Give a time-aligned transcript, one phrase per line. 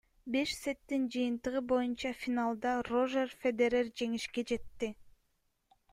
[0.35, 4.95] Беш сеттин жыйынтыгы боюнча финалда Рожер Федерер жеңишке жетти.